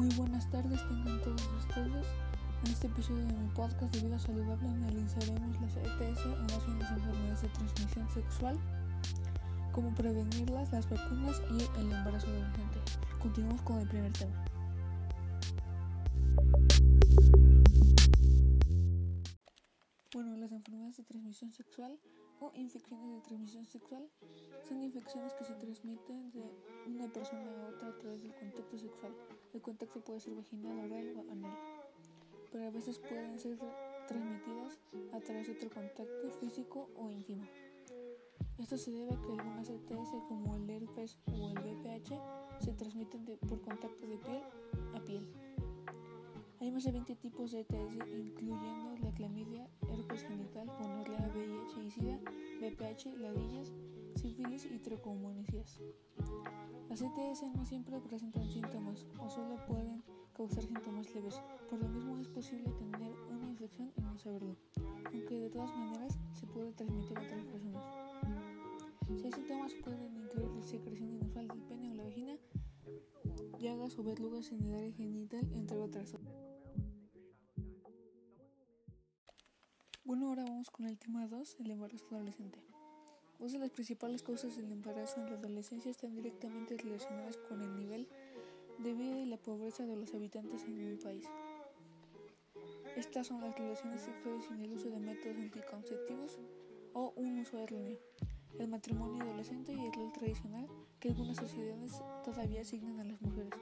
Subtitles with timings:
[0.00, 2.06] Muy buenas tardes tengan todos ustedes.
[2.64, 7.42] En este episodio de mi podcast de vida saludable analizaremos las ETS o las enfermedades
[7.42, 8.58] de transmisión sexual,
[9.72, 12.78] cómo prevenirlas, las vacunas y el embarazo adolescente.
[13.20, 14.42] Continuamos con el primer tema.
[20.14, 22.00] Bueno, las enfermedades de transmisión sexual
[22.40, 24.08] o infecciones de transmisión sexual
[24.66, 26.42] son infecciones que se transmiten de
[26.86, 29.12] una persona a otra a través del contacto sexual.
[29.54, 31.56] El contacto puede ser vaginal, oral o anal,
[32.50, 33.58] pero a veces pueden ser
[34.08, 34.78] transmitidas
[35.12, 37.44] a través de otro contacto físico o íntimo.
[38.58, 42.12] Esto se debe a que algunas ETS como el herpes o el VPH
[42.58, 44.42] se transmiten por contacto de piel
[44.94, 45.26] a piel.
[46.60, 50.39] Hay más de 20 tipos de ETS, incluyendo la clamidia, herpes genital,
[52.90, 53.72] VPH, ladillas,
[54.16, 55.80] sífilis y tricomonicias.
[56.88, 60.02] Las ETS no siempre presentan síntomas o solo pueden
[60.34, 61.40] causar síntomas leves.
[61.68, 64.56] Por lo mismo es posible tener una infección y no saberlo,
[65.12, 67.84] aunque de todas maneras se puede transmitir a otras personas.
[69.16, 72.36] Si hay síntomas pueden incluir la secreción inusual del pene o la vagina,
[73.60, 76.16] llagas o verrugas en el área genital, entre otras.
[80.04, 82.58] Bueno, ahora vamos con el tema 2, el embarazo adolescente.
[83.40, 87.74] Dos de las principales causas del embarazo en la adolescencia están directamente relacionadas con el
[87.74, 88.06] nivel
[88.78, 91.24] de vida y la pobreza de los habitantes en un país.
[92.98, 96.38] Estas son las relaciones sexuales sin el uso de métodos anticonceptivos
[96.92, 97.96] o un uso erróneo,
[98.58, 100.68] el matrimonio adolescente y el rol tradicional
[101.00, 103.58] que algunas sociedades todavía asignan a las mujeres.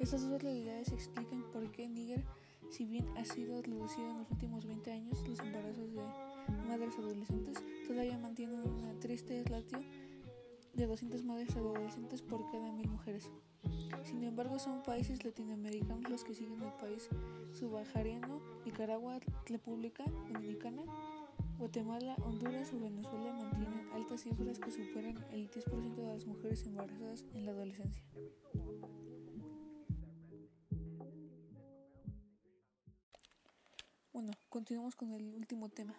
[0.00, 2.24] Estas dos realidades explican por qué Níger
[2.70, 6.02] si bien ha sido reducido en los últimos 20 años, los embarazos de
[6.66, 9.80] madres adolescentes todavía mantienen una triste ratio
[10.74, 13.30] de 200 madres adolescentes por cada mil mujeres.
[14.04, 17.08] Sin embargo, son países latinoamericanos los que siguen el país
[17.58, 20.82] subsahariano, Nicaragua, República Dominicana,
[21.58, 27.24] Guatemala, Honduras o Venezuela mantienen altas cifras que superan el 10% de las mujeres embarazadas
[27.32, 28.04] en la adolescencia.
[34.12, 35.94] Bueno, continuamos con el último tema,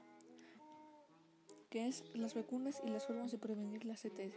[1.69, 4.35] que es las vacunas y las formas de prevenir las ETS.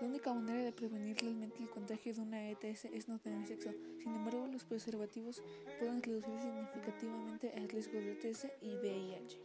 [0.00, 3.70] La única manera de prevenir realmente el contagio de una ETS es no tener sexo.
[4.02, 5.42] Sin embargo, los preservativos
[5.78, 9.38] pueden reducir significativamente el riesgo de ETS y VIH.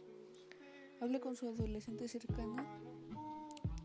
[1.00, 2.56] Hable con su adolescente cercano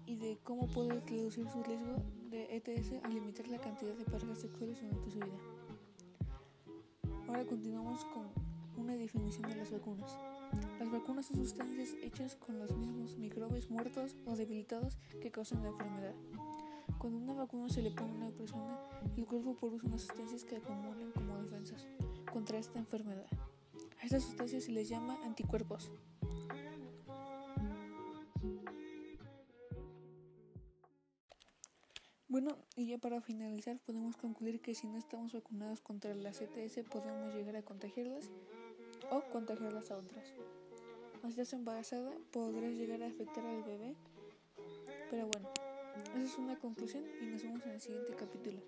[0.06, 1.97] y de cómo puede reducir su riesgo
[2.29, 5.38] de ETS al limitar la cantidad de parejas sexuales durante su vida.
[7.28, 8.28] Ahora continuamos con
[8.78, 10.18] una definición de las vacunas.
[10.80, 15.70] Las vacunas son sustancias hechas con los mismos microbios muertos o debilitados que causan la
[15.70, 16.16] enfermedad.
[16.98, 18.80] Cuando una vacuna se le pone a una persona,
[19.16, 21.86] el cuerpo produce unas sustancias que acumulan como defensas
[22.32, 23.28] contra esta enfermedad.
[24.02, 25.92] A estas sustancias se les llama anticuerpos.
[32.28, 36.84] Bueno, y ya para finalizar podemos concluir que si no estamos vacunados contra la CTS
[36.92, 38.30] podemos llegar a contagiarlas
[39.11, 40.25] o contagiarlas a otras.
[41.22, 43.95] Si estás embarazada, podrás llegar a afectar al bebé.
[45.09, 45.50] Pero bueno,
[46.16, 48.59] esa es una conclusión y nos vemos en el siguiente capítulo.